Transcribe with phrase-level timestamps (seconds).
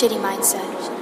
[0.00, 0.99] Shitty mindset.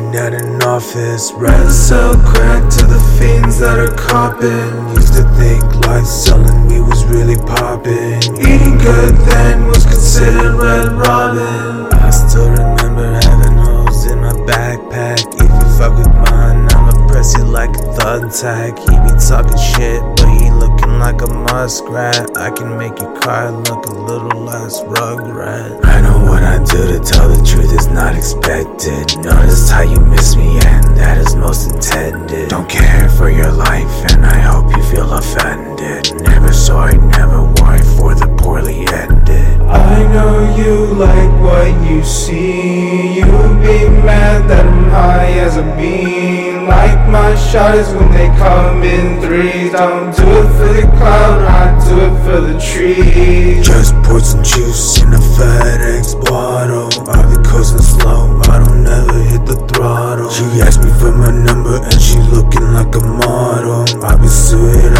[0.00, 1.32] Working at an office.
[1.32, 4.94] Rather sell crack to the fiends that are copping.
[4.94, 8.22] Used to think life selling me was really popping.
[8.38, 11.92] Eating good then was considered red robin.
[11.92, 15.20] I still remember having holes in my backpack.
[15.34, 18.78] If you fuck with mine, I'ma press you like a thug tag.
[18.78, 22.36] He be talking shit, but he looking like a muskrat.
[22.36, 25.84] I can make your car look a little less rugrat.
[25.84, 29.16] I know what I do to tell the truth is not expected.
[29.24, 32.50] Notice how you miss me, and that is most intended.
[32.50, 36.12] Don't care for your life, and I hope you feel offended.
[36.22, 39.60] Never sorry, never worry for the poorly ended.
[39.62, 43.14] I know you like what you see.
[43.16, 46.19] You'd be mad that I'm high as a bean.
[47.30, 49.70] Like my shots when they come in threes.
[49.70, 53.64] Don't do it for the cloud, I do it for the trees.
[53.64, 56.90] Just poured some juice in a FedEx bottle.
[57.08, 60.28] I be coasting slow, I don't ever hit the throttle.
[60.30, 63.86] She asked me for my number and she looking like a model.
[64.04, 64.99] I be suited